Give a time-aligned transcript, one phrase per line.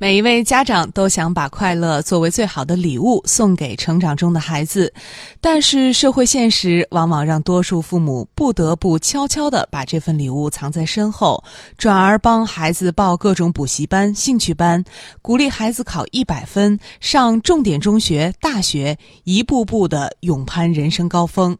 [0.00, 4.90] 每一位家长都想把快乐作为最好的礼物送给成长中的孩子，
[5.42, 11.44] 但是社会现实往往让多数父母不得不悄悄地把这份礼物藏在身后，
[11.76, 14.82] 转而帮孩子报各种补习班、兴趣班，
[15.20, 21.54] 鼓励孩子考一百分、上重点中学、大学，一步步地勇攀人生高峰。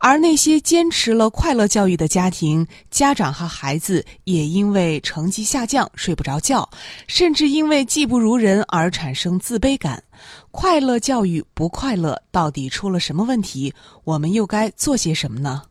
[0.00, 6.68] 而那些坚持了快乐教育的家庭，家长和孩子也因为成绩下降睡不着觉，
[7.08, 10.02] 甚至因为为技不如人而产生自卑感。
[10.50, 13.72] 快乐教育不快乐，到底出了什么问题？
[14.02, 15.62] 我们又该做些什么呢？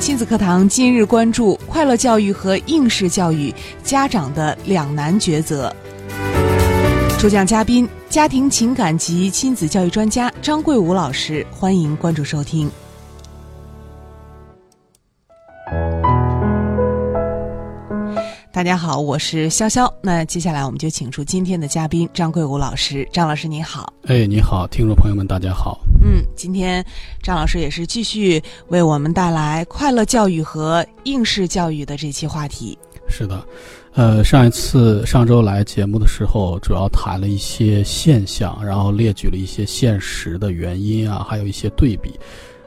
[0.00, 5.72] 亲子课堂今日关注快乐教育和应试教育家长的两难抉择。
[7.20, 12.68] 主讲嘉宾：家庭情感及亲子教育专家张桂武老师，欢迎关注收听。
[18.54, 19.92] 大家好，我是潇潇。
[20.00, 23.04] 那接下来我们就请出今天的嘉宾张桂武老师。
[23.12, 23.92] 张老师您好。
[24.04, 25.80] 哎，你好，听众朋友们，大家好。
[26.00, 26.80] 嗯，今天
[27.20, 32.78] 张老师也是继续为我们带来快乐教育和应试教育的这期话题。
[33.08, 33.44] 是的，
[33.94, 42.12] 呃，上一次上周来节目的时候，主要谈了一些现象，然后列举了一些现实的原因啊，还有一些对比。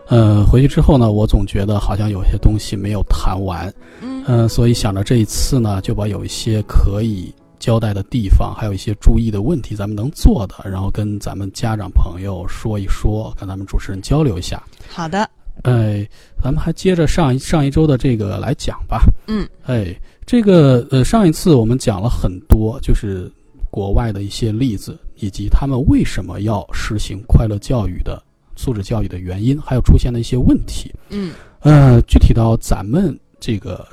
[0.10, 14.64] 呃，回去之后呢，我总觉得好像有些东西没有谈完，嗯呃，所以想着这一次呢，就把有一些可以交代的地方，还有一些注意的问题，咱们能做的，然后跟咱们家长朋友说一说，跟咱们主持人交流一下。
[14.90, 15.30] 好的，
[15.64, 16.08] 哎，
[16.42, 19.04] 咱们还接着上一上一周的这个来讲吧。
[19.28, 19.94] 嗯，哎，
[20.26, 23.30] 这个呃，上一次我们讲了很多，就是
[23.70, 28.24] 国外的一些例子，以及他们为什么要实行快乐教育的
[28.58, 30.94] 素质教育的原因，还有出现的一些问题。
[31.10, 33.88] 嗯呃，具体到咱们这个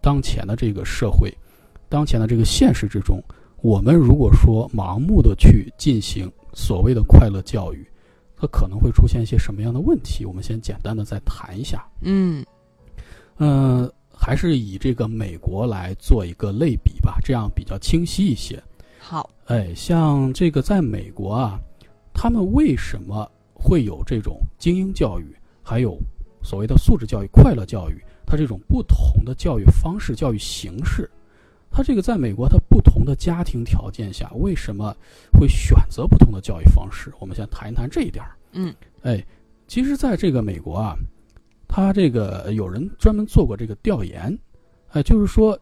[0.00, 1.32] 当前的这个社会，
[1.88, 3.22] 当前的这个现实之中，
[3.62, 7.86] 我们如果说盲目的去进行所谓的快乐教育，
[8.36, 10.24] 它可能会出现一些什么样的问题？
[10.24, 11.86] 我们先简单的再谈一下。
[12.02, 12.44] 嗯
[13.38, 18.62] 呃、还是以这个美国来做一个类比吧，这样比较清晰一些。
[18.98, 21.60] 好，哎，像这个在美国啊，
[22.12, 23.30] 他们为什么
[23.66, 25.98] 会有这种精英教育，还有
[26.40, 28.00] 所谓的素质教育、快乐教育？
[28.24, 31.10] 它这种不同的教育方式、教育形式，
[31.68, 34.96] 它这个在美国，它不同的家庭条件下，为什么
[35.32, 37.12] 会选择不同的教育方式？
[37.18, 38.36] 我们先谈一谈这一点儿。
[38.52, 38.72] 嗯，
[39.02, 39.20] 哎，
[39.66, 40.94] 其实，在这个美国啊，
[41.66, 44.38] 他这个有人专门做过这个调研，
[44.90, 45.58] 哎，就是说，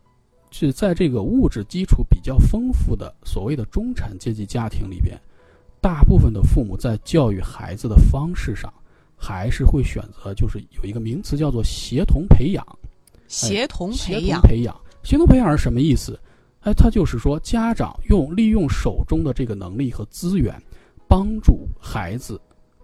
[0.51, 5.19] 是在这个物质基础比较丰富的所谓的中产阶级家庭里边，
[5.85, 8.73] 大部分的父母在教育孩子的方式上，
[9.15, 12.67] 还是会选择就是有一个名词叫做协同培养。
[13.29, 16.19] 协同培养，同培养，协同培养是什么意思？
[16.61, 20.59] 哎，它就是说家长用利用手中的这个能力和资源，
[21.07, 22.41] 帮助孩子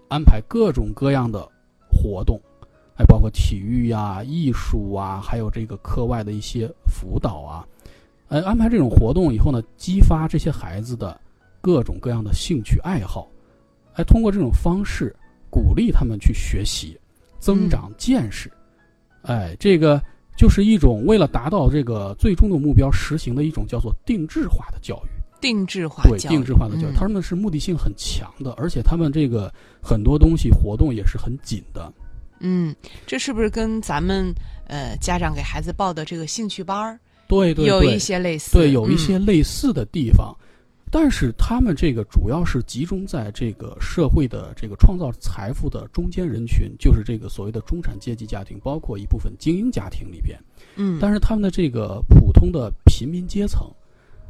[0.09, 1.49] 安排各种各样的
[1.91, 2.39] 活动，
[2.97, 7.67] 哎，包括体育呀、艺术啊，还有这个课外的一些辅导啊，
[8.29, 11.19] 哎，安排这种活动以后呢，激发这些孩子的
[11.61, 13.29] 各种各样的兴趣爱好，
[13.95, 15.15] 哎，通过这种方式
[15.51, 16.99] 鼓励他们去学习，
[17.39, 18.51] 增长见识，
[19.23, 20.03] 哎，这个。
[20.37, 26.95] 就是一种为了达到这个最终的目标实行的一种叫做定制化的教育，定制化对，定制化的教育，嗯。
[26.95, 31.93] 他们是目的性很强的，而且他们这个很多东西活动也是很紧的。
[32.39, 32.75] 嗯，
[33.07, 34.33] 这是不是跟咱们
[34.67, 37.69] 呃家长给孩子报的这个兴趣班儿对对对。
[37.69, 38.53] 有一，些类似？
[38.57, 38.97] 对，有一嗯。
[38.97, 40.35] 些类似的地方，
[40.93, 50.37] 但是他们这个主要是集中在这个社会的这个创造财富的中间人群，就是这个所谓的中产阶级家庭，包括一部分精英家庭里边。
[50.75, 53.71] 嗯，但是他们的这个普通的平民阶层，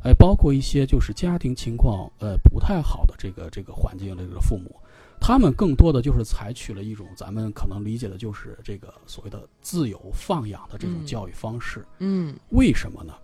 [0.05, 4.77] 哎，包括一些就是家庭情况呃不太好的这个这个环境的这个父母，
[5.19, 11.87] 他们更多的就是采取了一种咱们可能理解的就是这个所谓的自由放养的这种嗯教育方式。
[12.01, 13.15] 嗯为什么呢？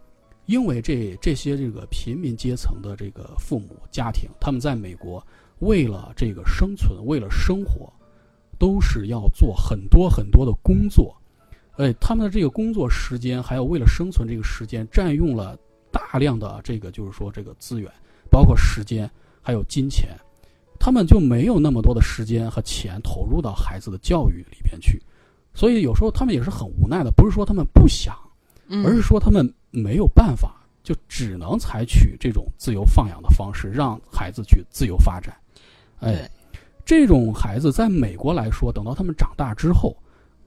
[0.47, 5.25] 因为这这些这个平民阶层的这个父母家庭，他们在美国
[5.59, 7.93] 为了这个生存，为了生活，
[8.59, 11.15] 都是要做很多很多的工作。
[11.77, 15.59] 哎，他们的这个工作时间，还有为了生存这个时间，占用了
[15.91, 17.91] 大量的这个就是说这个资源，
[18.31, 19.11] 包括时间
[19.43, 20.09] 还有金钱，
[20.79, 25.03] 他们就没有那么多的时间和钱投入到孩子的教育里边去。
[25.53, 28.17] 所以有时候他们也是很无奈的，不是说他们不想，
[28.85, 35.37] 而是说他们没有办法，就只能采取这种自由放养的方式，让孩子去自由发展。
[36.01, 36.31] 哎，
[36.85, 39.97] 这种孩子在美国来说，等到他们长大之后，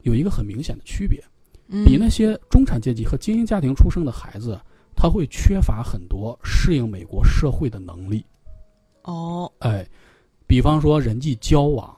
[0.03, 1.23] 有一个很明显的区别，
[1.67, 4.59] 嗯比那些中产阶级和精英家庭出生的孩子，
[4.95, 8.25] 他会缺乏很多适应美国社会的能力。
[9.03, 9.87] 哦，哎，
[10.45, 11.95] 比方说人际交往，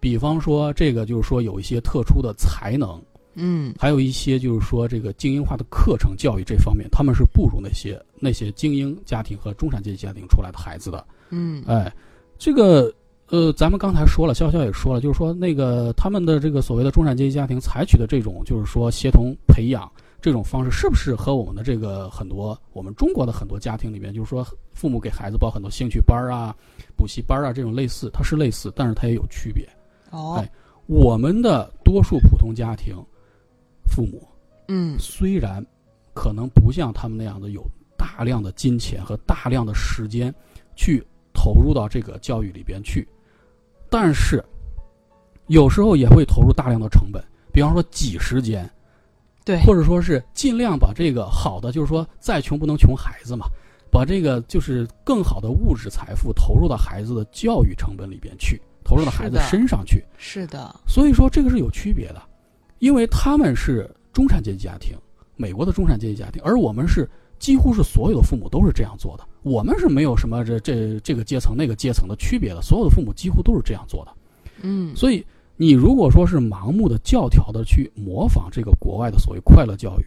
[0.00, 3.00] 比方说这个就是说有一些特殊的才能，
[3.34, 11.04] 嗯还有一些就是说这个精英化的课程教育这方面，他们是不如那些那些精英家庭和中产阶级家庭出来的孩子的。
[11.30, 11.92] 嗯哎，
[12.38, 12.92] 这个
[13.28, 19.90] 呃，咱们刚才说了，潇潇也说了，就是说那个他们的这个所谓的中产阶级家庭采取的这种就是说协同培养
[20.20, 26.54] 这种方式，是不是和我们的这个很多我们中国的很多家庭里面，就是说父母给孩子报很多兴趣班啊、
[26.94, 29.66] 补习班啊这种类似，它是类似，但是它也有区别。
[30.10, 30.46] 哦哎，
[30.86, 32.94] 我们的多数普通家庭
[33.88, 34.26] 父母。
[34.68, 34.98] 嗯。
[34.98, 35.64] 虽然
[36.14, 37.64] 可能不像他们那样的有
[37.96, 40.34] 大量的金钱和大量的时间
[40.74, 41.02] 去
[41.32, 43.06] 投入到这个教育里边去，
[43.88, 44.44] 但是
[45.46, 48.68] 有时候也会投入大量的成本，比方说挤时间，
[49.44, 53.46] 对，或者说是尽量把这个好的，就是说再穷不能穷孩子嘛，
[53.90, 60.04] 把这个就是更好的物质财富投入到孩子的教育成本里边去，投入到孩子身上去。
[60.16, 62.22] 是的，所以说这个是有区别的，
[62.82, 64.96] 因为他们是中产阶级家庭，
[65.36, 67.08] 美国的中产阶级家庭，而我们是
[67.38, 74.12] 几乎是所有的父母都是这样做的，我们是没有什么这这这个阶层那个阶层的区别的，所有的父母几乎都是这样做的。
[74.62, 75.24] 嗯所以
[75.56, 80.04] 你如果说是盲目的教条的去模仿这个国外的所谓快乐教育，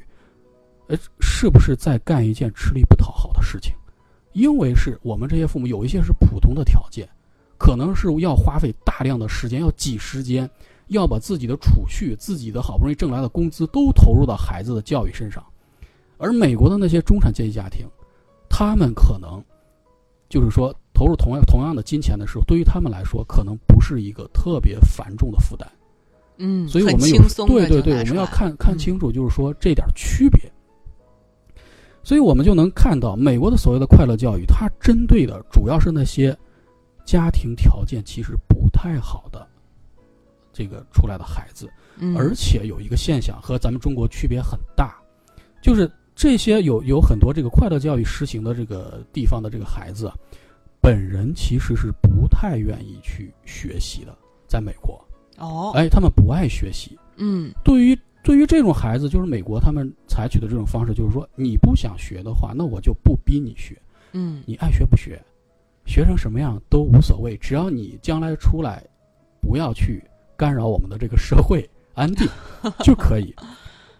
[0.87, 3.73] 呃，是不是在干一件吃力不讨好的事情？
[4.33, 7.07] 因为是我们这些父母有一些是普通的条件，
[7.57, 10.49] 可能是要花费大量的时间，要挤时间，
[10.87, 15.43] 要把自己的储蓄、自己的好不容易挣来的工资都投入到孩子的教育身上，
[16.17, 17.85] 而美国的那些中产阶级家庭，
[18.49, 19.43] 他们可能
[20.29, 25.69] 就是说投入同样同样的金钱的时候，对于他们来说，可能不是一个特别繁重的负担。
[26.37, 30.51] 嗯，所以我们有对对对，我们要看看嗯清楚，就是说这点区别。
[32.03, 36.37] 所以我们就能看到，美国的所谓的快乐教育，它针对的主要是那些
[37.03, 39.47] 家庭条件其实不太好的
[40.55, 42.15] 这个出来的孩子，嗯。
[42.17, 44.95] 而且有一个现象和咱们中国区别很大，
[45.61, 50.15] 就是这些有有很多这个快乐教育实行的这个地方的这个孩子，啊
[50.81, 54.15] 本人其实是不太愿意去学习的，
[54.47, 55.03] 在美国，
[55.37, 56.97] 哦，哎，他们不爱学习。
[57.17, 57.51] 嗯。
[57.63, 63.75] 对于对于这种孩子，就是美国他们采取的这种方式，就是说你不想学的话，那我就不逼你学，
[64.13, 64.43] 嗯。
[64.45, 65.19] 你爱学不学，
[65.85, 68.83] 学成什么样都无所谓，只要你将来出来，
[69.41, 70.03] 不要去
[70.37, 72.27] 干扰我们的这个社会安定
[72.83, 73.33] 就可以。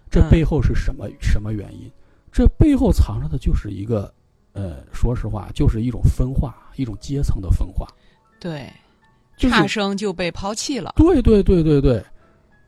[0.09, 1.91] 这嗯背后是什么什么原因？
[2.31, 4.13] 这背后藏着的就是一个，
[4.53, 7.87] 呃，说实话，就是一种分化，一种阶层的分化。
[8.39, 8.71] 对，
[9.37, 10.93] 差生就被抛弃了。
[10.95, 12.03] 对对对对对，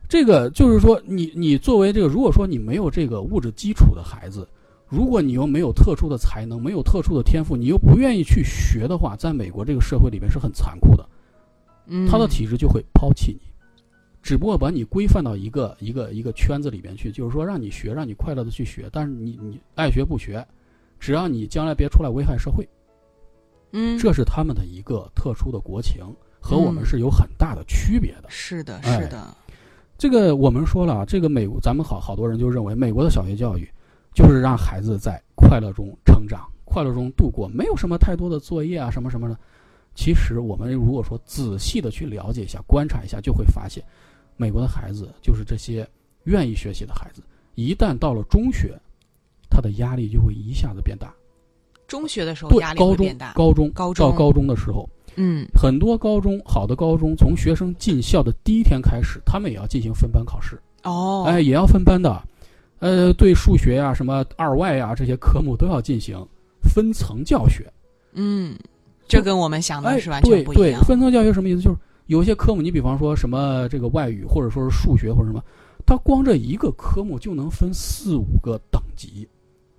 [0.08, 4.48] 这个就是说你，你作为这个，如果说你没有这个物质基础的孩子，
[4.86, 11.08] 如果你又没有特殊的才能，没有特殊的天赋，你又不愿意去学的话，在美国这个社会里面是很残酷的，
[11.86, 13.47] 嗯，他的体制就会抛弃你，
[14.22, 20.46] 只不过把你规范到一个一个一个圈子里边去，就是说让你学，让你快乐的去学，但是你你爱学不学，
[20.98, 22.68] 只要你将来别出来危害社会，
[23.72, 26.04] 嗯，这是他们的一个特殊的国情，
[26.40, 28.24] 和我们嗯是有很大的区别的。
[28.28, 29.34] 是的，哎是的，
[29.96, 33.68] 这个我们说了啊，这个美国，咱们好好多人就认为美国的小学教育
[34.12, 39.38] 就是让孩子在快乐中成长，快乐中度过，没有什么太多的作业啊，什么什么的。
[39.98, 43.82] 其实我们如果说仔细的去了解一下、观察一下，就会发现，
[44.36, 45.84] 美国的孩子就是这些
[46.22, 47.20] 愿意学习的孩子，
[47.56, 48.78] 一旦到了中学，
[49.50, 51.12] 他的压力就会一下子变大。
[51.88, 53.32] 中学的时候对压，力会变大。
[53.32, 60.56] 高中高中到高中的时候，嗯很多高中好的高中，从学生进校的第一天开始，他们也要进行分班考试。
[60.84, 62.22] 哦，哎，也要分班的，
[62.78, 66.24] 呃，对数学呀、什么二外呀、这些科目都要进行
[66.62, 67.68] 分层教学。
[68.12, 68.56] 嗯，
[69.08, 71.62] 这跟我们想的哎，是完对对全不一样。，分层教学什么意思？
[71.62, 75.42] 就是有些科目，你比方说什么这个外语，或者说是数学或者什么，
[75.86, 79.26] 它光这一个科目就能分四五个等级，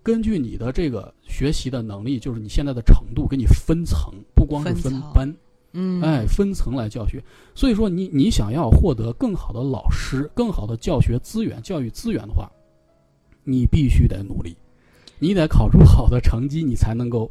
[0.04, 5.34] 根据你的这个学习的能力，就是你现在的程度，给你分层，不光是分班。
[5.74, 7.24] 嗯，哎，分层来教学。
[7.54, 12.50] 所以说你，你想要获得更好的老师、更好的教学资源、教育资源的话，
[13.44, 14.58] 你必须得努力，
[15.20, 17.30] 你得考出好的成绩，你才能够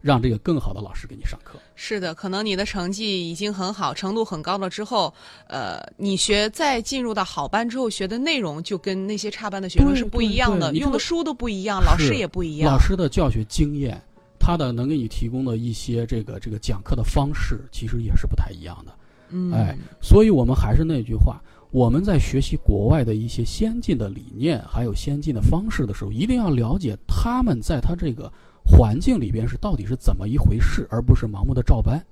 [0.00, 1.58] 让这个更好的老师给你上课。
[1.74, 5.12] 是的，可能你的成绩已经很好，程度很高了之后，
[5.46, 12.72] 呃，你学再进入到好班之后学的内容就跟那些差班的学生是不一样的，用的书都不一样，老师也不一样。
[12.72, 14.00] 老师的教学经验、
[14.38, 18.92] 他的能给你提供的一些这个这个讲课的方式，其实也是不太一样的。
[19.30, 21.40] 嗯，哎，所以我们还是那句话，
[21.70, 28.30] 我们在学习国外的一些先进的理念，还有先进的方式的时候，一定要了解他们在他这个
[28.64, 32.04] 环境里边是到底是怎么一回事，而不是盲目的照搬。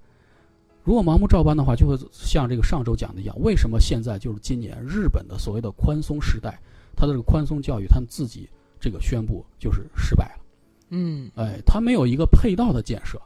[0.85, 6.59] 如果盲目照搬的话，就会像这个上周讲的一样，为什么现在就是今年日本的所谓的宽松时代，
[6.97, 8.49] 它的这个宽松教育，他们自己
[8.81, 10.41] 这个宣布就是失败了。
[10.91, 13.21] 嗯，哎，他没有一个配套的建设，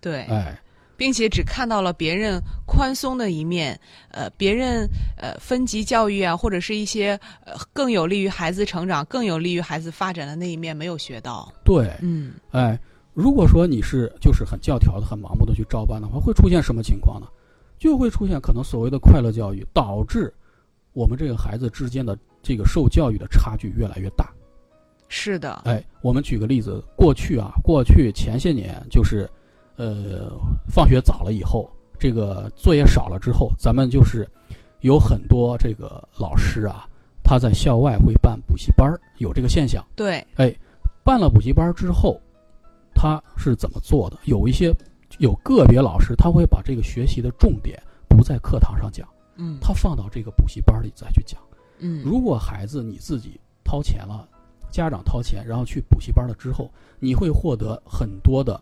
[0.00, 0.60] 对，哎，
[0.98, 3.78] 并且只看到了别人宽松的一面，
[4.10, 4.86] 呃，别人
[5.16, 11.50] 呃分级教育啊，或者是一些呃更有利于孩子成长、更有利于孩子发展的那一面没有学到。
[11.64, 12.76] 对，嗯哎，
[13.14, 17.28] 如果说你是就是很教条的、很盲目的去照搬的话，会出现什么情况呢？
[17.78, 20.34] 就会出现可能所谓的快乐教育，导致
[20.92, 24.28] 我们这个孩子之间的这个受教育的差距越来越大。
[25.08, 29.30] 是的，哎，我们举个例子，过去啊，过去前些年就是，
[29.78, 30.30] 呃，
[30.68, 34.28] 放学早了以后，这个作业少了之后，咱们就是
[34.80, 36.86] 有很多这个老师啊，
[37.22, 39.82] 他在校外会办补习班儿，有这个现象。
[39.94, 40.54] 对，哎
[41.04, 42.20] 办了补习班之后，
[42.92, 44.18] 他是怎么做的？
[44.24, 44.74] 有一些
[45.18, 51.40] 有个别老师，他会把这个学习的重点不在课堂上讲，嗯他放到这个补习班里再去讲。
[51.78, 54.28] 嗯，如果孩子你自己掏钱了，
[54.72, 56.68] 家长掏钱，然后去补习班了之后，
[56.98, 58.60] 你会获得很多的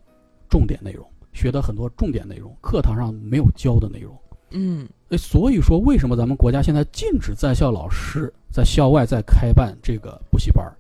[0.49, 4.17] 重点内容，学的很多重点内容，课堂上没有教的内容。
[4.51, 10.73] 嗯哎，所以说，为什么咱们国家现在禁止在校老师在校外再开办这个补习班儿，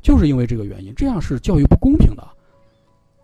[0.00, 2.26] 就是因为这个原因，这样是教育不公平的。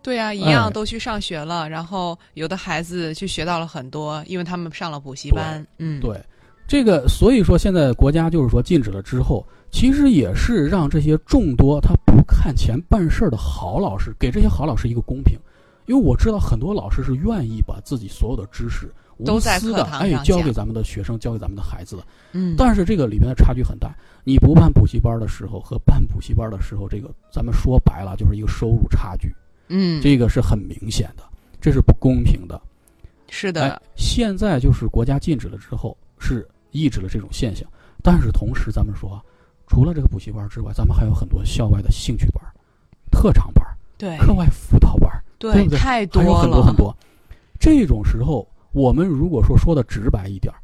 [0.03, 5.65] 对啊，一样哎都去上学了，然后有的孩子去学到了很多，因为他们上了补习班。
[5.79, 6.23] 嗯，对，
[6.67, 15.37] 这个所以说现在国家就是说禁止了之后，其实也是让这些众多他不看钱办事儿的好老师，给这些好老师一个公平。
[15.87, 22.03] 因为我知道很多老师是愿意把自己所有的知识无私的哎课堂上讲教给咱们的学生，教给咱们的孩子的。
[22.33, 23.91] 嗯，但是这个里面的差距很大。
[24.23, 29.33] 你不办补习班的时候和办补习班的时候，这个咱们说白了就是一个收入差距，
[29.69, 31.23] 嗯，这个是很明显的，
[31.61, 32.61] 这是不公平的。
[33.29, 37.67] 是的哎，，现在就是国家禁止了之后，是抑制了这种现象。
[38.03, 39.23] 但是同时，咱们说啊，
[39.67, 42.43] 除了这个补习班之外，咱们还有很多校外的兴趣班、
[43.09, 43.65] 特长班、
[43.97, 45.06] 对课外辅导班，
[45.37, 46.95] 对对，不对太多还有很多了，很多。
[47.59, 50.59] 这种时候，我们如果说说的直白一点儿，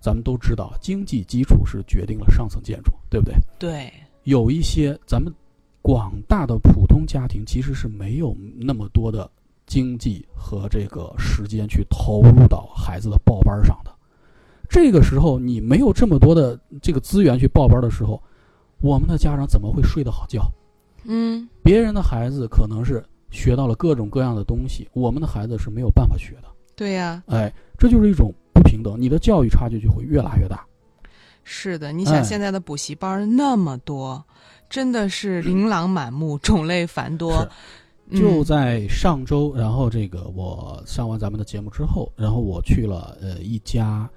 [0.00, 3.34] 咱们都知道，经济基础是决定了上层建筑，对不对？
[3.58, 3.92] 对，
[4.24, 5.32] 有一些咱们
[5.82, 9.30] 广大的普通家庭其实是没有那么多的
[9.66, 13.90] 经济和这个时间去投入到孩子的报班上的。
[14.68, 18.22] 这个时候你没有这么多的这个资源去报班的时候，
[18.80, 20.50] 我们的家长怎么会睡得好觉？
[21.04, 26.48] 嗯，别人的孩子可能是学到了各种各样的东西，我们的孩子是没有办法学的。
[26.76, 30.64] 对呀、哎，这就是一种不平等，你的教育差距就会越拉越大。
[31.44, 34.24] 是的，你想哎现在的补习班那么多，
[34.68, 37.46] 真的是琳琅满目，种类繁多。
[38.12, 44.08] 就嗯在上周，然后这个我上完咱们的节目之后，然后我去了呃一家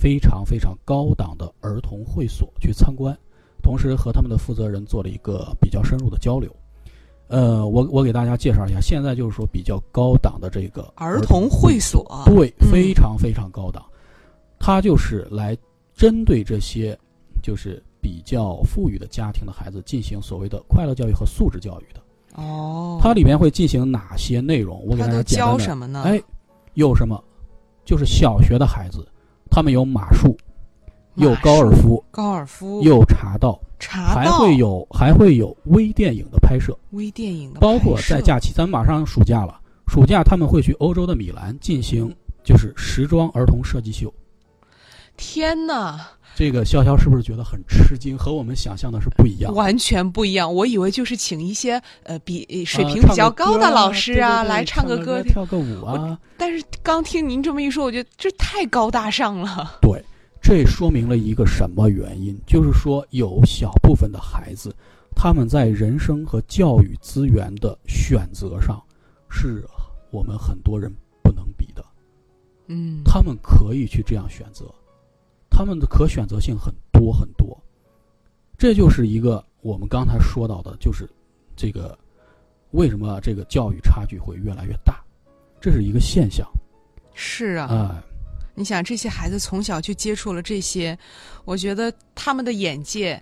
[0.00, 3.16] 非常非常高档的儿童会所去参观，
[3.62, 6.54] 同时和他们的负责人做了一个比较深入的交流。
[7.28, 13.82] 呃，我我给大家介绍一下，现在就是说比较高档的这个儿童会所，对，嗯非常非常高档，
[14.58, 15.56] 它就是来
[15.94, 16.98] 针对这些
[17.42, 22.00] 就是比较富裕的家庭的孩子进行所谓的快乐教育和素质教育的。
[22.42, 24.84] 哦，它里面会进行哪些内容？
[24.86, 26.02] 我给大家教什么呢？
[26.04, 26.20] 哎，
[26.74, 27.22] 有什么？
[27.84, 29.06] 就是小学的孩子，
[29.50, 30.36] 他们有马术，
[31.16, 44.12] 有高尔、夫，高尔夫、有茶道，还茶道，会有还会有微电影的拍摄，微电影的包括在假期，咱们马上暑假了，暑假他们会去欧洲的米兰进行就是时装儿童设计秀。
[45.16, 46.00] 天哪，
[46.34, 48.18] 这个潇潇是不是觉得很吃惊？
[48.18, 49.54] 和我们想象的是不一样。
[49.54, 50.52] 完全不一样。
[50.52, 55.22] 我以为就是请一些呃比呃水啊平比较高的老师啊，来唱个个歌。
[55.22, 56.18] 跳个舞啊。
[56.36, 59.78] 但是刚听您这么一说，我觉得这太高大上了。
[59.80, 60.04] 对，
[60.46, 62.38] 这说明了一个什么原因？
[62.46, 64.76] 就是说，有小部分的孩子，
[65.16, 68.78] 他们在人生和教育资源的选择上，
[69.30, 69.64] 是
[70.10, 71.82] 我们很多人不能比的。
[72.66, 74.66] 嗯，他们可以去这样选择，
[75.48, 77.58] 他们的可选择性很多很多。
[78.58, 81.08] 这就是一个我们刚才说到的，就是
[81.56, 81.98] 这个
[82.72, 85.02] 为什么这个教育差距会越来越大，
[85.58, 86.46] 这是一个现象
[87.14, 88.04] 是啊，啊、
[88.54, 90.96] 你想这些孩子从小就接触了这些，
[91.44, 93.20] 我觉得他们的眼界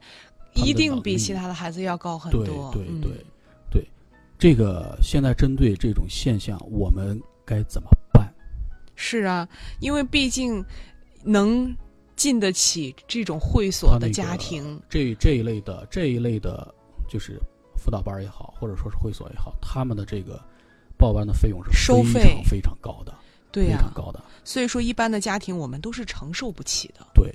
[0.55, 2.71] 一定比其他的孩子要高很多。
[2.73, 3.25] 对对对
[3.71, 3.91] 对，
[4.39, 8.33] 这个现在针对这种现象，我们该怎么办？
[8.95, 9.49] 是啊，
[9.81, 10.65] 因为毕竟
[11.25, 11.75] 能
[12.15, 16.73] 进得起这种会所的家庭，这这一类的这一类的，
[17.09, 17.41] 就是
[17.77, 20.39] 辅导班也好，或者说是会所也好，他们的这个
[20.99, 23.15] 报班的费用是收费非常非常高的，
[23.52, 24.21] 对呀、非常高的。
[24.44, 27.06] 所以说一般的家庭我们都是承受不起的。
[27.14, 27.32] 对，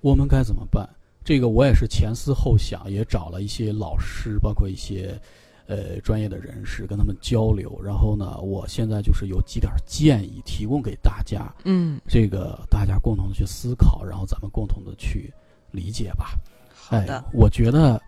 [0.00, 0.88] 我们该怎么办？
[1.24, 5.20] 这个我也是前思后想，也找了一些老师，包括一些
[5.66, 7.78] 呃专业的人士，跟他们交流。
[7.84, 15.30] 然后呢，我现在就是有几点建议提供给大家，嗯，这个大家共同的去思考，然后咱们共同的去
[15.70, 16.30] 理解吧。
[16.72, 18.00] 好的，哎，我觉得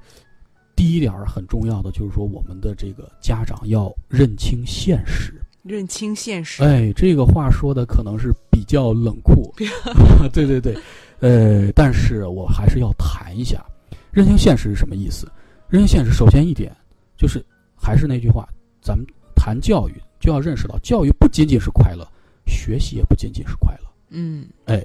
[0.75, 5.39] 第一点很重要的就是说，我们的这个家长要认清现实。
[5.71, 6.63] 认清现实。
[6.63, 9.55] 哎，这个话说的可能是比较冷酷，
[10.33, 10.77] 对对对，
[11.21, 13.65] 呃，但是我还是要谈一下，
[14.11, 15.31] 认清现实是什么意思？
[15.69, 16.75] 认清现实，首先一点
[17.17, 17.45] 就是
[17.77, 18.49] 还是那句话，
[18.83, 22.05] 咱们谈教育就要认识到，教育不仅仅是快乐，
[22.47, 23.89] 学习也不仅仅是快乐。
[24.11, 24.85] 嗯哎，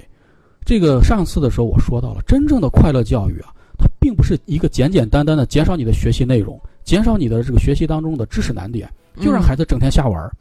[0.64, 8.88] 这个上次的时候我说到了，真正的快乐教育啊，它并不是一个简简单单的减少你的学习内容，减少你的这个学习当中的知识难点，
[9.20, 10.32] 就让嗯孩子整天瞎玩儿。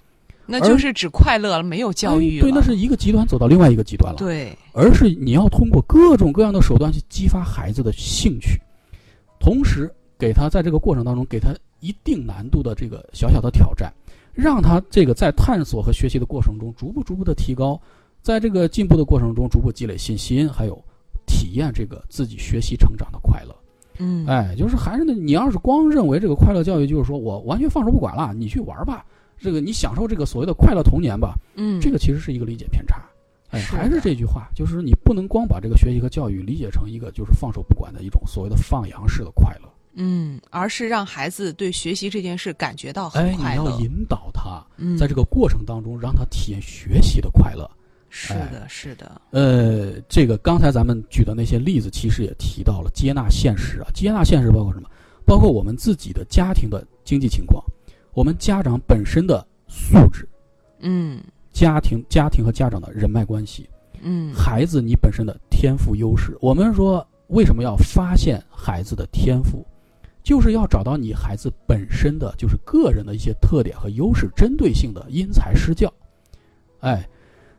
[0.46, 2.40] 那就是只快乐了，没有教育。
[2.40, 8.62] 哎对，那是一个极端走到另外一个极端了。，对，而是你要通过各种各样的手段去激发孩子的兴趣，
[9.40, 13.94] 同时给他在这个过程当中给他一定难度的这个小小的挑战，
[14.34, 17.80] 让他这个在探索和学习的过程中逐步逐步的提高，
[18.22, 20.82] 在这个进步的过程中逐步积累信心，还有
[21.26, 23.56] 体验这个自己学习成长的快乐。
[23.98, 29.06] 嗯，哎，就是还是那，你要是光认为这个快乐教育就是说我完全放手不管了，你去玩吧，
[29.40, 33.04] 这个你享受这个所谓的快乐童年吧，嗯，这个其实是一个理解偏差。
[33.52, 39.70] 哎，还是这句话，就是你不能光把这个学习和教育理解成一个就是放手不管的一种所谓的放羊式的快乐。
[39.94, 43.64] 嗯，而是让孩子对学习这件事感觉到哎，很快乐。
[43.64, 47.70] 你要引导他，嗯，在这个过程当中让他体验学习的快乐。
[48.10, 53.88] 是哎的，是的，呃，这个刚才咱们举的那些例子，其实也提到了接纳现实啊。
[53.94, 54.90] 接纳现实包括什么？
[55.26, 57.64] 包括我们自己的家庭的经济情况，
[58.16, 60.28] 我们家长本身的素质，
[60.80, 63.70] 嗯家庭家庭和家长的人脉关系，
[64.02, 66.36] 嗯孩子你本身的天赋优势。
[66.40, 69.68] 我们说为什么要发现孩子的天赋，
[70.24, 75.92] 就是要找到你孩子本身的就是个人的一些特点和优势，针对性的因材施教。
[76.80, 77.06] 哎，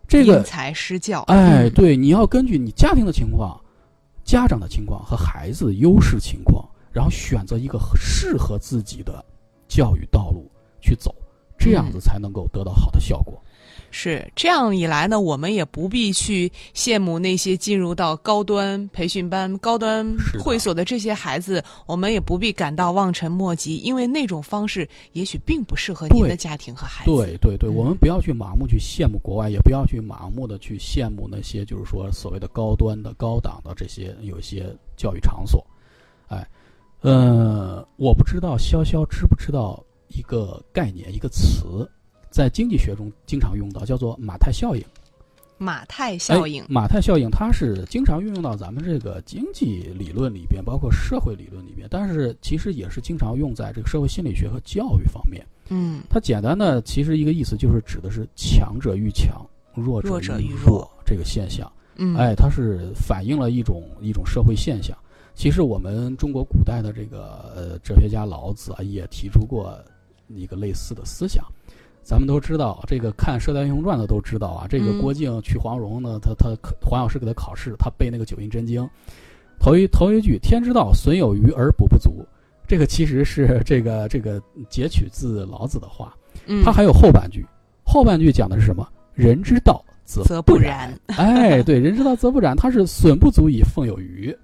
[0.09, 1.21] 这个因材施教。
[1.29, 3.61] 哎，嗯，对，你要根据你家庭的情况、
[4.25, 9.23] 家长的情况和孩子的优势情况，然后选择一个适合自己的
[9.69, 10.51] 教育道路
[10.81, 11.15] 去走，
[11.59, 13.41] 这样子嗯才能够得到好的效果。
[13.91, 20.07] 是这样一来呢，我们也不必去羡慕那些进入到高端培训班、高端
[20.43, 27.11] 会所的这些孩子，我们也不必感到望尘莫及，因为那种方式也许并不适合您的家庭和孩子。
[27.11, 35.65] 对对对，嗯我们不要去盲目去羡慕国外，也不要去盲目的去羡慕那些就是说所谓的高端的、高档的这些有一些教育场所。
[36.29, 36.47] 哎，
[37.03, 41.89] 呃，我不知道潇潇知不知道一个概念、一个词，
[42.31, 44.83] 在经济学中经常用到，叫做马太效应。
[45.59, 46.67] 马太效应哎。
[46.69, 55.47] 马太效应，它是经常运用到咱们这个经济理论里边，包括社会理论里边，但是其实也是经常用在这个社会心理学和教育方面。
[55.69, 61.71] 嗯它简单的其实一个意思就是指的是强者愈强，弱弱者愈愈弱这个现象。
[61.97, 64.97] 嗯，哎，它是反映了一种一种社会现象。
[65.37, 69.79] 其实我们中国古代的这个呃哲学家老子啊，也提出过
[70.29, 71.45] 一个类似的思想。
[72.03, 78.89] 咱们都知道，这个看《射雕英雄传》的都知道啊，这个嗯郭靖去黄蓉呢，他他黄药师给他考试，他背那个九阴真经，
[79.61, 82.25] 头一头一句“天之道，损有余而补不足”，
[82.67, 86.15] 这个其实是这个这个截取自老子的话。
[86.47, 87.45] 嗯它还有后半句，
[87.85, 88.89] 后半句讲的是什么？
[89.13, 90.99] 人之道则则不不染。
[91.19, 94.35] 哎，对，人之道则不然，它是损不足以奉有余。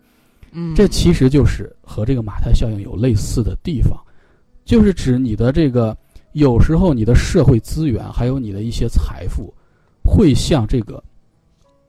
[0.52, 3.98] 嗯这其实就是和这个马太效应有类似的地方，
[4.64, 5.96] 就是指你的这个
[6.32, 9.52] 有时候你的社会资源还有你的一些财富，
[10.04, 11.02] 会向这个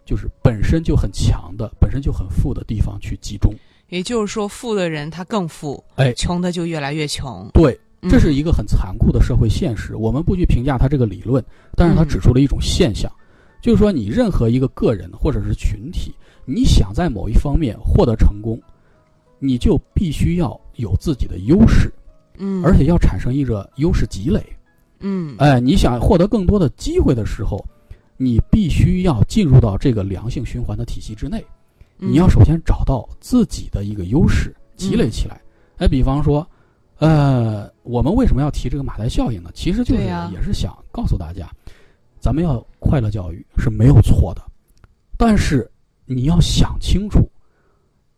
[0.06, 3.54] 就是本身就很强的、本身就很富的地方去集中。
[3.90, 7.48] 也就是说，富的人他更富，哎穷的就越来越穷。
[7.54, 9.96] 对，嗯这是一个很残酷的社会现实。
[9.96, 11.44] 我们不去评价他这个理论，
[11.76, 13.12] 但是它嗯指出了一种现象，
[13.62, 18.62] 就是说你任何一个个人或者是群体，你想在某一方面获得成功，
[19.40, 21.92] 你就必须要有自己的优势，
[22.38, 24.44] 嗯，而且要产生一个优势积累。
[25.00, 27.64] 嗯哎，你想获得更多的机会的时候，
[28.16, 31.44] 你必须要进入到这个良性循环的体系之内。
[32.00, 35.40] 嗯你要首先找到自己的一个优势，积累起来。
[35.78, 36.46] 哎，比方说，
[36.98, 39.50] 呃，我们为什么要提这个马太效应呢？
[39.54, 40.02] 其实就是
[40.32, 41.50] 也是想告诉大家，
[42.20, 44.42] 咱们要快乐教育是没有错的，
[45.18, 45.70] 但是
[46.06, 47.30] 你要想清楚，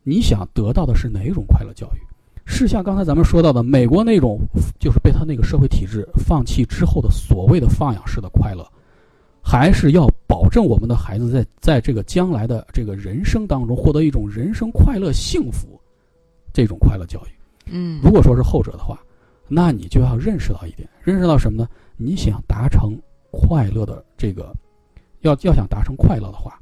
[0.04, 2.00] 你想得到的是哪种快乐教育？
[2.48, 4.40] 是像刚才咱们说到的美国那种，
[4.80, 8.64] 就是被他那个社会体制放弃之后的所谓的放养式的快乐，
[9.42, 15.80] 还是要保证我们的孩子在在这个将来的这个人生当中获得一种人生快乐、幸福
[16.54, 17.30] 这种快乐教育？
[17.72, 19.00] 嗯，如果说是后者的话，
[19.48, 21.68] 那你就要认识到一点，认识到什么呢？
[21.98, 22.96] 你想达成
[23.32, 24.54] 快乐的这个，
[25.22, 26.60] 要要想达成快乐的话，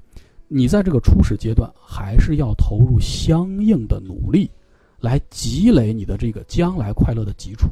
[0.56, 4.52] 你在这个初始阶段还是要投入相应的努力，
[5.00, 7.68] 来积累你的这个将来快乐的基础。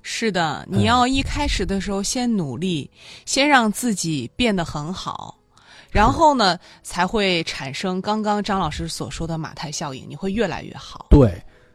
[0.00, 2.90] 是的，哎你要一开始的时候先努力，
[3.26, 5.36] 先让自己变得很好，
[5.90, 11.08] 然后呢，才会产生刚刚张老师所说的马太效应，你会越来越好。
[11.10, 11.30] 对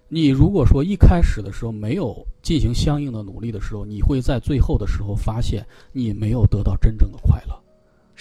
[0.07, 7.62] 你如果说一开始的时候没有进行相应的努力的时候，你会在最后的时候发现你没有得到真正的快乐。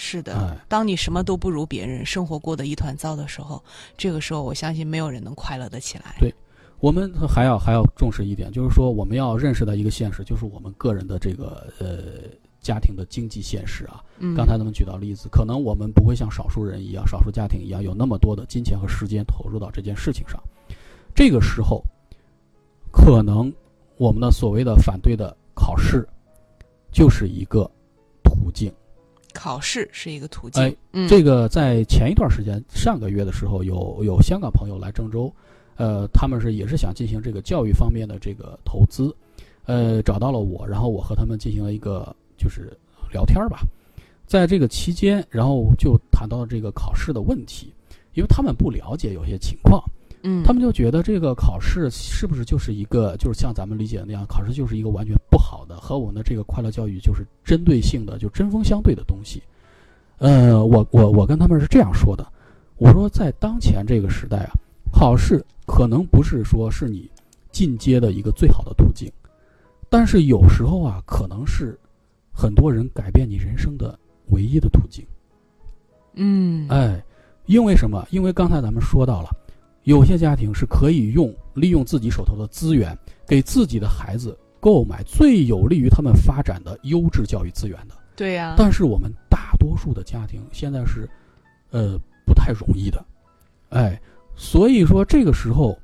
[0.05, 3.63] 是的，哎当你什么都不如别人，生活过得一团糟的时候，
[3.97, 6.17] 这个时候我相信没有人能快乐的起来。
[6.19, 6.35] 对
[6.81, 12.29] 我们还要还要重视一点，就是说我们要认识到一个现实，就是我们个人的这个呃
[12.61, 14.03] 家庭的经济现实啊。
[14.19, 20.43] 嗯，刚才咱们举到例子，可能我们不会像少数人一样、少数家庭一样有那么多的金钱和时间投入到这件事情上。
[21.15, 21.85] 这个时候，
[22.91, 23.53] 可能
[23.99, 26.05] 我们的所谓的反对的考试，
[26.91, 27.71] 就是一个
[28.25, 28.73] 途径。
[29.33, 30.63] 考试是一个途径。
[30.63, 35.33] 哎，嗯，这个在前一段时间，上个月的时候，有有香港朋友来郑州，
[35.77, 39.15] 呃，他们是也是想进行这个教育方面的这个投资，
[39.65, 42.77] 呃，找到了我，然后我和他们进行了一个就是
[43.13, 43.61] 聊天儿吧，
[44.27, 47.73] 在这个期间，然后就谈到了这个考试的问题，
[48.15, 49.83] 因为他们不了解有些情况，
[50.23, 59.43] 嗯，他们就觉得这个考试是不是就是一个，就是像咱们理解的那样，考试就是一个完全不好的，和我们的这个快乐教育就是针对性的，就针锋相对的东西。
[60.19, 62.25] 呃，我我我跟他们是这样说的，
[62.77, 64.53] 我说在当前这个时代啊，
[64.93, 67.11] 考试可能不是说是你
[67.51, 69.11] 进阶的一个最好的途径，
[69.89, 71.77] 但是有时候啊，可能是
[72.33, 75.05] 很多人改变你人生的唯一的途径。
[76.15, 77.03] 嗯，哎，
[77.47, 78.07] 因为什么？
[78.11, 79.31] 因为刚才咱们说到了，
[79.85, 87.95] 有些家庭是可以用利用自己手头的资源，给自己的孩子购买最有利于他们发展的优质教育资源的。
[88.15, 91.09] 对呀、但是我们大多数的家庭现在是，
[91.71, 93.05] 呃，不太容易的，
[93.71, 94.01] 哎，
[94.37, 95.77] 所以说这个时候，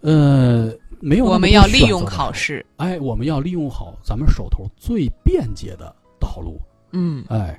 [0.00, 2.66] 呃，没有我们要利用考试。
[2.76, 6.60] 哎，我们要利用好咱们手头最便捷的道路。
[6.92, 7.58] 嗯，哎，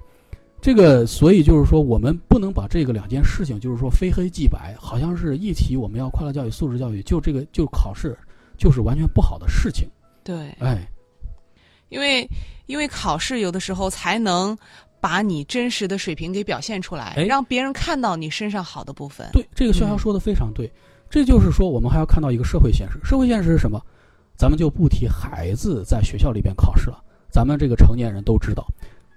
[0.61, 8.15] 这个所以就是说，我们不能把这个两件事情，就是说非黑即白，好像是一提我们要快乐教育、素质教育，就这个就考试
[8.57, 9.89] 就是完全不好的事情。
[10.23, 10.87] 对，哎，
[11.89, 12.29] 因为
[12.67, 14.55] 因为考试有的时候才能
[14.99, 19.27] 把你真实的水平给表现出来，哎让别人看到你身上好的部分。
[19.33, 20.71] 对，这个潇潇嗯说的非常对。
[21.09, 22.99] 这就是说，我们还要看到一个社会现实。
[23.03, 23.81] 社会现实是什么？
[24.37, 28.65] 咱们就不提孩子在学校里边考试了，咱们这个成年人都知道，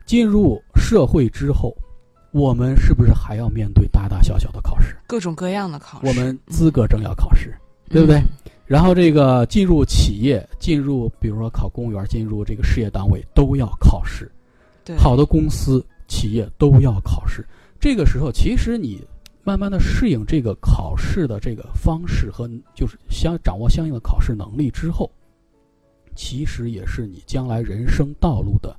[0.04, 1.74] 进入社会之后，
[2.32, 4.96] 我们是不是还要面对大大小小的考试？
[5.06, 7.54] 各种各样的考试，我们资格证要考试，
[7.88, 8.28] 对不对嗯
[8.66, 14.30] 然后这个进入企业，进入比如说考公务员，进入这个事业单位都要考试。
[14.84, 17.46] 对，好的公司、企业都要考试。
[17.78, 19.06] 这个时候，其实你
[19.42, 25.10] 慢慢的适应这个考试的这个方式和就是相掌握相应的考试能力之后，
[26.14, 28.74] 其实也是你将来人生道路的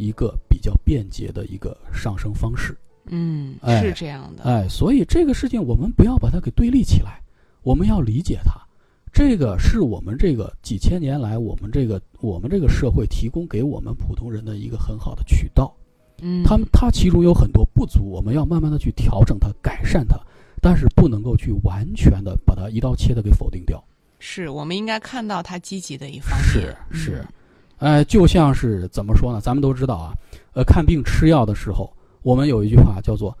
[0.00, 2.74] 一个比较便捷的一个上升方式。
[3.06, 4.44] 嗯，哎是这样的。
[4.44, 7.20] 哎，所以这个事情我们不要把它给对立起来，
[7.62, 8.52] 我们要理解它。
[9.12, 15.74] 这个是我们这个几千年来，我们这个我们这个社会提供给我们普通人的一个很好的渠道。
[16.22, 20.18] 嗯，他们它其中有很多不足，我们要慢慢的去调整它、改善它，
[20.62, 23.82] 但是不能够去完全的把它一刀切的给否定掉。
[24.18, 26.76] 是我们应该看到他积极的一方是面。
[26.92, 27.32] 是嗯，
[27.80, 29.40] 哎，就像是怎么说呢？
[29.40, 30.14] 咱们都知道啊，
[30.52, 31.90] 呃，看病吃药的时候，
[32.22, 33.36] 我们有一句话叫做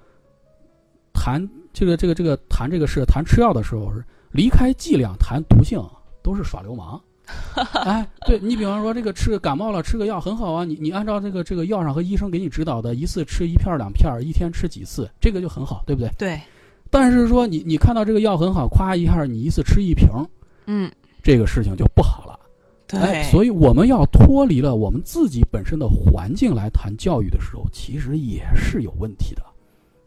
[1.12, 5.78] “谈这个这个这个谈这个事，谈吃药的时候是离开剂量谈毒性，
[6.22, 6.98] 都是耍流氓。
[7.84, 16.10] ”哎，对你比方说这个吃个感冒了，吃个药很好啊，你你按照这个这个药上和医生给你指导的，一次吃一片儿两片儿，一天吃几次，这个就很好，对不对？
[16.16, 16.40] 对，
[16.88, 20.08] 但是说你你看到这个药很好，夸一下你一次吃一瓶，
[20.64, 20.90] 嗯，
[21.22, 22.40] 这个事情就不好了。
[22.90, 29.42] 对，哎，所以我们要脱离了我们自己本身的环境来谈教育的时候，其实也是有问题的。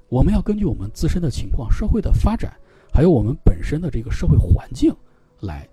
[0.09, 2.53] 我们要根据我们自身的情况、社会的发展，
[2.93, 4.93] 还有我们本身的这个社会环境
[5.39, 5.67] 来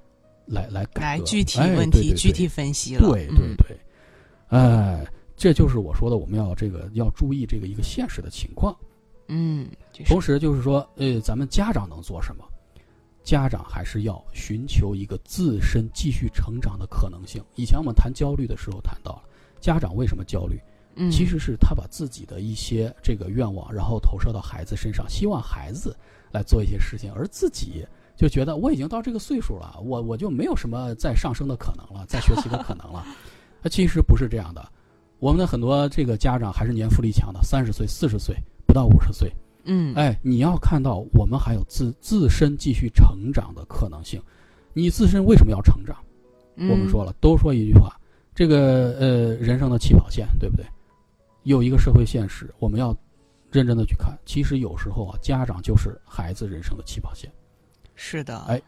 [0.46, 3.02] 来来改革，来具体哎问题、具体分析了。
[3.10, 3.76] 对对嗯对，
[4.48, 8.74] 哎，这就是我说的，我们要这个要注意这个一个现实的情况。
[9.28, 12.44] 嗯，就是同时就是说，呃，咱们家长能做什么？
[13.30, 17.40] 家长还是要寻求一个自身继续成长的可能性。
[17.54, 19.22] 以前我们谈焦虑的时候谈到了，
[19.60, 20.60] 家长为什么焦虑？
[20.96, 25.96] 嗯其实是他把自己的一些这个愿望，然后投射到孩子身上，希望孩子
[26.32, 33.06] 来做一些事情，而自己就觉得我已经到这个岁数了，我我就没有什么再上升的可能了，再学习的可能了。
[33.62, 34.68] 那 其实不是这样的，
[35.20, 39.32] 我们的很多这个家长还是年富力强的，三十岁、四十岁不到五十岁，
[39.64, 44.20] 嗯哎，你要看到我们还有自自身继续成长的可能性。
[44.72, 45.96] 你自身为什么要成长？
[46.56, 47.98] 我们说了，都说一句话，
[48.34, 50.64] 这个呃人生的起跑线，对不对？
[51.44, 52.94] 有一个社会现实，我们要
[53.50, 54.16] 认真的去看。
[54.26, 57.30] 其实有时候啊，家长就是孩子人生的起跑线。
[57.94, 58.60] 是的，哎，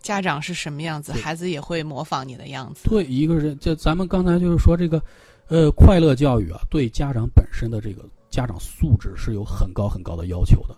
[0.00, 2.88] 家长是什么样子，孩子也会模仿你的样子。
[2.88, 5.02] 对，一个人，就咱们刚才就是说这个，
[5.48, 10.76] 呃，快乐教育啊，对家长本身的这个家长素质是有很高很高的要求的。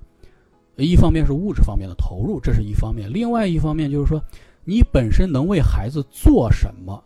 [0.77, 4.23] 一方面是物质方面的投入，这是一方面；另外一方面就是说，
[4.65, 7.03] 你本身能为孩子做什么，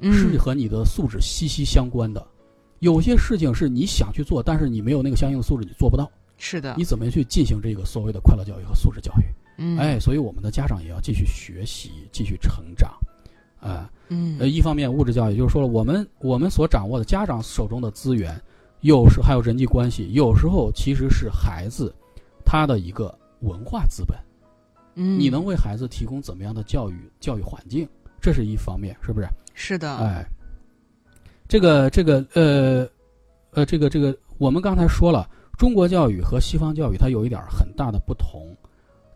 [0.00, 2.26] 嗯，是和你的素质息息相关的。
[2.80, 6.10] 有些事情是你想去做，但是你没有那个相应的素质，你做不到。
[6.36, 9.24] 是的你，怎么去进行这个所谓的快乐教育和素质教育？
[9.58, 12.98] 嗯，哎，所以我们的家长也要继续学习，继续成长，
[13.60, 18.38] 啊、嗯，呃，一方面物质教育就是说了，我们我们所掌握的家长手中的资源，
[18.80, 21.94] 有时还有人际关系，有时候其实是孩子
[22.44, 24.18] 他的一个文化资本。
[24.94, 27.88] 嗯，你能为孩子提供怎么样的教育教育环境，
[28.20, 29.28] 这是一方面，是不是？
[29.54, 30.26] 是的，哎，
[31.46, 32.88] 这个这个呃
[33.52, 38.56] 呃，这个这个，我们刚才说了，中国教育和西方教育它有一点很大的不同，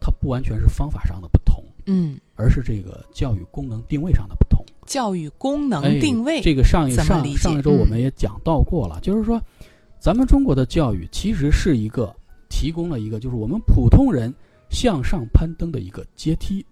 [0.00, 4.53] 它不完全是方法上的不同，嗯，而是这个教育功能定位上的不同。
[4.86, 7.04] 教育功能哎定位，这个上一上
[7.36, 9.40] 上一周我们也讲到过了，就是说，
[9.98, 12.14] 咱们中国的教育其实是一个
[12.48, 14.32] 提供了一个就是我们普通人
[14.70, 16.64] 向上攀登的一个阶梯。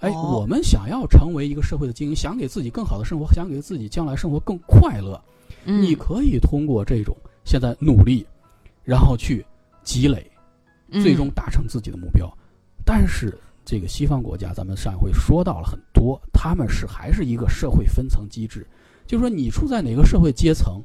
[0.00, 5.20] 哎，哦我们想要成为一个社会的精英，想给自己更好的生活，想给自己将来生活更快乐，
[5.64, 8.24] 嗯你可以通过这种现在努力，
[8.84, 9.44] 然后去
[9.82, 10.24] 积累，
[11.02, 12.32] 最终嗯达成自己的目标。
[12.84, 13.36] 但是
[13.68, 18.66] 这个西方国家，咱们上一回说到了很多，他们是还是一个社会分层机制，
[19.06, 20.82] 就是说你处在哪个社会阶层，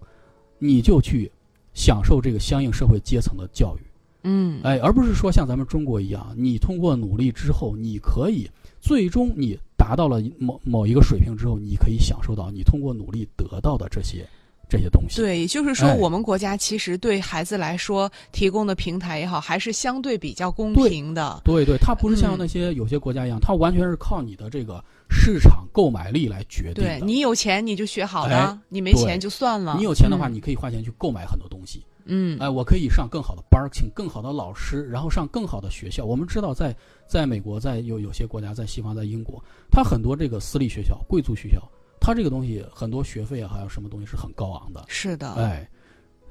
[0.59, 1.31] 你就去
[1.73, 3.81] 享受这个相应社会阶层的教育，
[4.23, 8.49] 嗯，哎，而不是说像咱们中国一样，你通过努力之后，你可以
[8.81, 14.27] 最终你达到了某某一个水平之后，你可以享受到你通过努力得到的这些
[14.73, 15.21] 这些东西。
[15.21, 21.39] 对，也就是说，哎我们国家其实对孩子来说提供的平台也好，还是相对比较公平的。
[21.45, 26.99] 对对，它不是像嗯那些有些国家一样，它完全是靠你的这个市场购买力来决定的。
[26.99, 29.75] 对你有钱你就学好了，哎你没钱就算了。
[29.77, 31.85] 你有钱的话，嗯你可以花钱去购买很多东西。
[32.05, 36.03] 嗯哎，我可以上更好的班儿，请更好的老师，然后上更好的学校。
[36.03, 36.75] 我们知道在，
[37.07, 41.61] 在美国，在有有些国家，在西方，在英国，它很多这个私立学校、贵族学校，
[42.05, 44.83] 它这个东西很多学费啊，还有什么东西是很高昂的。
[44.89, 45.65] 是的，哎，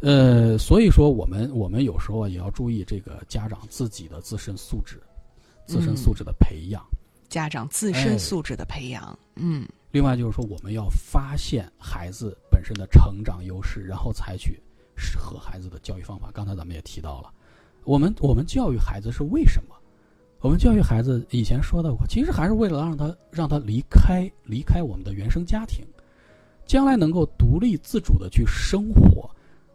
[0.01, 5.03] 呃，所以说我们我们有时候啊也要注意这个家长自己的自身素质，
[5.65, 6.85] 自身嗯素质的培养。
[7.31, 14.61] 家长自哎身素质的培养，嗯另外就是说，我们要发现孩子本身的成长优势，然后采取
[14.95, 16.31] 适合孩子的教育方法。
[16.35, 17.33] 刚才咱们也提到了，
[17.85, 19.75] 我们我们教育孩子是为什么？
[20.43, 25.87] 我们教育孩子以前说到过，其实还是为了让他让他离开离开我们的原生家庭，
[26.67, 29.31] 将来能够独立自主的去生活，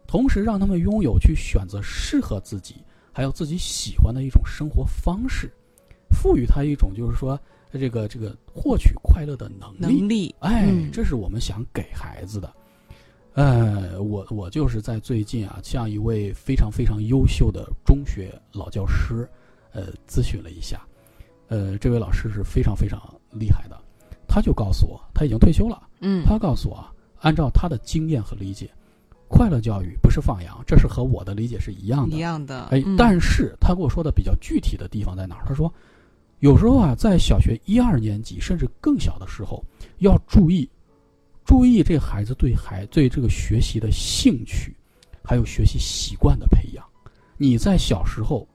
[0.06, 2.76] 同时让他们拥有去选择适合自己
[3.14, 5.50] 还有自己喜欢的一种生活方式，
[6.10, 7.40] 赋予他一种就是说
[7.72, 9.78] 这个这个获取快乐的能力。
[9.78, 12.52] 能力，哎，嗯这是我们想给孩子的。
[13.32, 19.26] 呃，我我就是在最近啊，向一位非常非常优秀的中学老教师，
[19.72, 20.80] 呃，咨询了一下。
[21.48, 23.00] 呃，这位老师是非常非常
[23.30, 23.80] 厉害的，
[24.26, 25.82] 他就告诉我，他已经退休了。
[26.00, 28.70] 嗯，他告诉我啊，按照他的经验和理解，
[29.28, 32.14] 快乐教育不是放羊，这是和我的理解是一样的。
[32.16, 35.44] 一样的，哎嗯，但是他跟我说的比较具体的地方在哪儿？
[35.46, 35.72] 他说，
[36.40, 39.64] 有时候啊，在小学一二年级甚至更小的时候，
[39.98, 40.68] 要注意，
[41.46, 44.76] 注意这孩子对孩对这个学习的兴趣，
[45.24, 46.84] 还有学习习惯的培养。
[47.38, 48.46] 你在小时候，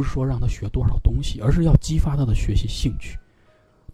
[0.00, 3.18] 不是说让他学多少东西，而是要激发他的学习兴趣，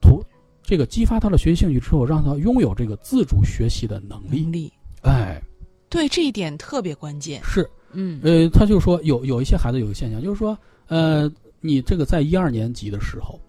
[0.01, 0.23] 图
[0.63, 4.43] 这个激发他的学习兴趣之后，让他拥有这个自主学习的能力。
[4.43, 5.43] 能力，哎，
[5.89, 7.43] 对这一点特别关键。
[7.43, 7.69] 是。
[7.91, 11.29] 嗯呃，他就说有有一些孩子有一个现象，就是说，呃，
[11.61, 13.41] 你这个在一二年级的时候，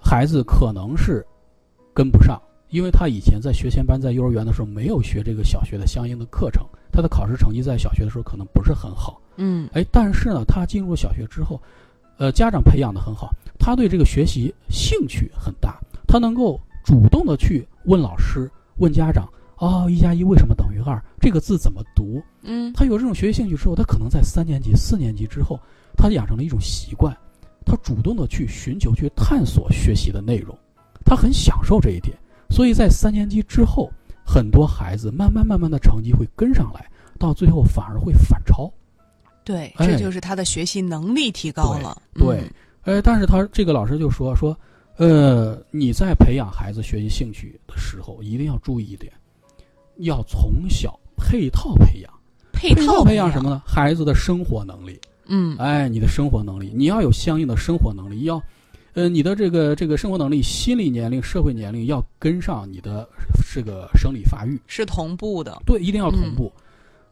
[0.00, 1.24] 孩子可能是
[1.94, 9.20] 跟不上，因为他以前在学前班、在幼儿园的时候没有学这个小学的相应的课程，他的考试成绩在小学的时候可能不是很好。
[9.36, 11.60] 嗯哎，但是呢，他进入小学之后，
[12.22, 21.02] 呃，家长培养的很好，他对这个学习兴趣很大，他能够主动的去问老师、问家长，哦，一加一为什么等于二？
[21.20, 22.22] 这个字怎么读？
[22.42, 25.58] 嗯他有这种学习兴趣之后，他可能在三年级、四年级之后，
[25.96, 27.12] 他养成了一种习惯，
[27.66, 30.56] 他主动的去寻求、去探索学习的内容，
[31.04, 32.16] 他很享受这一点。
[32.50, 33.90] 所以在三年级之后，
[34.24, 38.72] 很多孩子慢慢慢慢的成绩会跟上来，到最后反而会反超。
[39.44, 42.00] 对，哎这就是他的学习能力提高了。
[42.14, 42.38] 对
[42.84, 44.56] 嗯呃，但是他这个老师就说说，
[44.96, 49.12] 呃，你在培养孩子学习兴趣的时候，一定要注意一点，
[49.98, 52.12] 要从小配套培养。
[52.52, 53.50] 配套培养什么？
[53.50, 53.62] 呢？
[53.66, 55.00] 孩子的生活能力。
[55.26, 58.42] 嗯哎，你的生活能力，你要有相应的生活能力，要，
[58.94, 63.08] 呃，你的这个这个生活能力、心理年龄、社会年龄要跟上你的
[63.54, 65.62] 这个生理发育，是同步的。
[65.64, 66.44] 对，一定要同步。
[66.44, 66.52] 或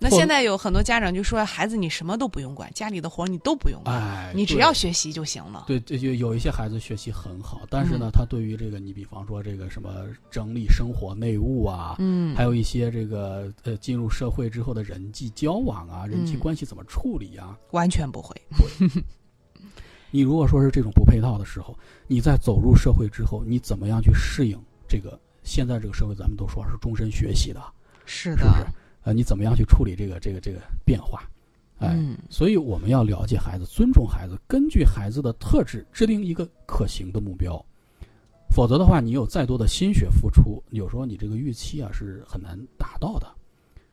[0.03, 5.65] 那现在有很多家长就说，孩子你什么都不用管，家里的活你都不用管，哎，你只要学习就行了。
[5.67, 18.35] 对，这就有一些孩子学习很好，但是呢，嗯他对于这个，你比方说这个什么整理生活内务啊，嗯，还有一些这个呃进入社会之后的人际交往啊，人际嗯关系怎么处理啊，完全不会。
[20.11, 24.59] 你如果说是这种不配套的时候，你在走入社会之后，你怎么样去适应
[24.89, 26.15] 这个现在这个社会？
[26.15, 27.63] 咱们都说是终身学习的，
[28.07, 28.65] 是是不是？
[29.03, 31.23] 呃，你怎么样去处理这个这个这个变化？
[31.79, 37.65] 哎，嗯所以我们要了解孩子，尊重孩子，根据孩子的特质制定一个可行的目标。
[38.51, 43.27] 否则的话，你有再多的心血付出，有时候你这个预期啊是很难达到的。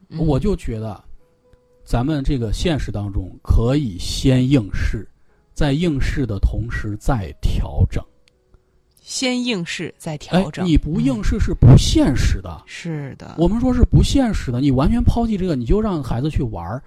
[0.09, 1.01] 嗯我就觉得，
[1.85, 5.07] 咱们这个现实当中可以先应试，
[5.53, 8.03] 在应试的同时再调整。
[9.07, 10.65] 先应试再哎调，整。
[10.65, 12.61] 你不应嗯试是不现实的。
[12.65, 16.83] 是的，我们说是不现实的，你完全抛弃这个，你就让孩子去玩儿。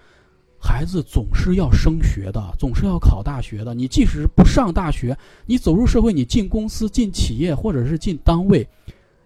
[0.61, 3.73] 孩子总是要升学的，总是要考大学的。
[3.73, 8.69] 你即使不上大学，你走入社会，你进公司、进企业或者是进单位，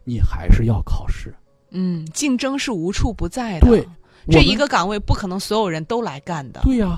[0.04, 1.34] 你还是要考试。
[1.70, 3.66] 嗯，竞争是无处不在的。
[3.66, 3.84] 对，
[4.30, 6.60] 这一个岗位不可能所有人都来干的。
[6.62, 6.96] 对呀、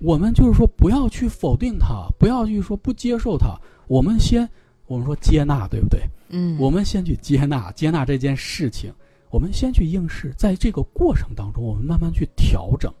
[0.00, 4.46] 我们就是说不要去否定它，不要去说不接受它，我们先
[4.90, 6.00] 我们说接纳，对不对？
[6.30, 8.92] 嗯，我们先去接纳，接纳这件事情，
[9.30, 12.92] 我们先去应试，在这个过程当中，我们慢慢去调整，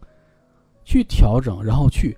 [0.84, 2.16] 去调整，然后去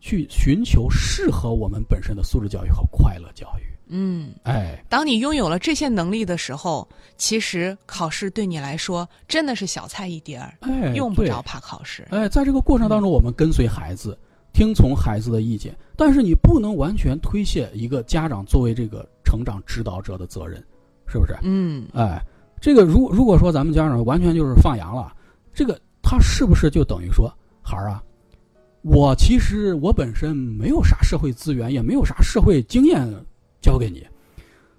[0.00, 3.62] 去寻求适合我们本身的素质教育和快乐教育。
[3.88, 12.06] 嗯，哎，当你拥有了这些能力的时候，其实考试对你来说真的是小菜一碟儿，哎，用不着怕考试。
[12.10, 14.18] 哎，在这个过程当中，我们跟随孩子，
[14.52, 20.62] 听从孩子的意见，但是你不能完全推卸一个家长作为这个成长指导者的责任，
[21.06, 21.34] 是不是？
[21.42, 22.22] 嗯，哎，
[22.60, 25.12] 这个如如果说咱们家长完全就是放羊了，
[25.54, 27.32] 这个他是不是就等于说，
[27.62, 28.02] 孩儿啊，
[28.82, 33.08] 我其实我本身没有啥社会资源，也没有啥社会经验
[33.62, 34.06] 教给你，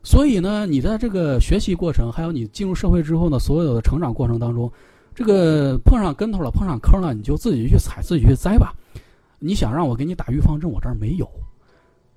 [0.04, 4.72] 所以呢，你在这个学习过程，还有你进入社会之后呢，所有的成长过程当中，
[5.16, 8.72] 这个碰上跟头了，碰上坑了，你就自己去踩，自己去栽吧。
[9.40, 11.30] 你想让我给你打预防针，我这儿没有。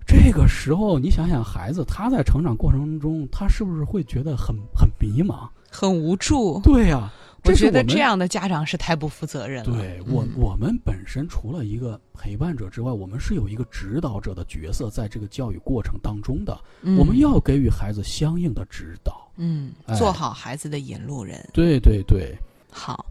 [0.07, 5.49] 这个时候，你想想，孩子他在成长过程中，他是不是会觉得很很迷茫？
[5.71, 6.61] 很无助。
[6.65, 7.13] 对呀、
[7.45, 9.71] 我觉得这样的家长是太不负责任了。
[9.71, 19.31] 对我嗯我们本身除了一个陪伴者之外，我们是有一个指导者的角色，在这个教育过程当中的，嗯我们要给予孩子相应的指导。
[19.37, 21.49] 嗯哎做好孩子的引路人。
[21.53, 22.37] 对对对，
[22.71, 23.07] 好，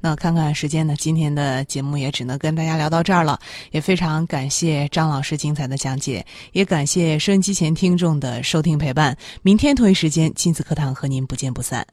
[0.00, 3.38] 那看看时间呢，今天的节目也只能跟大家聊到这儿了。
[3.70, 9.16] 也非常感谢张老师精彩的讲解，也感谢收音机前听众的收听陪伴。
[9.42, 11.86] 明天同一时间，亲子课堂和您不见不散。